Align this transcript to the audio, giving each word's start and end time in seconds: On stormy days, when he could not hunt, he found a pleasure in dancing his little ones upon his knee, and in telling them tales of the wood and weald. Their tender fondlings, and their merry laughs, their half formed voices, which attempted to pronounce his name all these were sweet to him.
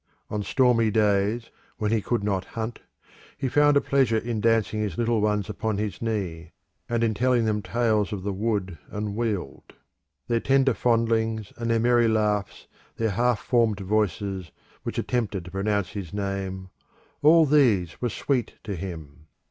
On 0.31 0.41
stormy 0.41 0.89
days, 0.89 1.51
when 1.77 1.91
he 1.91 2.01
could 2.01 2.23
not 2.23 2.43
hunt, 2.57 2.79
he 3.37 3.47
found 3.47 3.77
a 3.77 3.81
pleasure 3.81 4.17
in 4.17 4.41
dancing 4.41 4.79
his 4.81 4.97
little 4.97 5.21
ones 5.21 5.47
upon 5.47 5.77
his 5.77 6.01
knee, 6.01 6.53
and 6.89 7.03
in 7.03 7.13
telling 7.13 7.45
them 7.45 7.61
tales 7.61 8.11
of 8.11 8.23
the 8.23 8.33
wood 8.33 8.79
and 8.89 9.15
weald. 9.15 9.61
Their 10.27 10.39
tender 10.39 10.73
fondlings, 10.73 11.53
and 11.55 11.69
their 11.69 11.79
merry 11.79 12.07
laughs, 12.07 12.65
their 12.97 13.11
half 13.11 13.41
formed 13.43 13.79
voices, 13.81 14.51
which 14.81 14.97
attempted 14.97 15.45
to 15.45 15.51
pronounce 15.51 15.89
his 15.89 16.15
name 16.15 16.71
all 17.21 17.45
these 17.45 18.01
were 18.01 18.09
sweet 18.09 18.55
to 18.63 18.75
him. 18.75 19.27